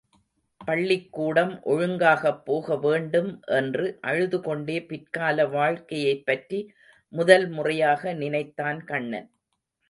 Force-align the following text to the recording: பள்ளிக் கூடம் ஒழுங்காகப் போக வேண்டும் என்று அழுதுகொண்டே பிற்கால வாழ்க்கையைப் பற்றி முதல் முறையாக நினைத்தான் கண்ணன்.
பள்ளிக் 0.61 1.11
கூடம் 1.11 1.51
ஒழுங்காகப் 1.63 2.39
போக 2.45 2.77
வேண்டும் 2.77 3.41
என்று 3.51 3.99
அழுதுகொண்டே 4.07 4.77
பிற்கால 4.85 5.45
வாழ்க்கையைப் 5.47 6.25
பற்றி 6.25 6.73
முதல் 7.13 7.47
முறையாக 7.49 8.13
நினைத்தான் 8.13 8.83
கண்ணன். 8.83 9.29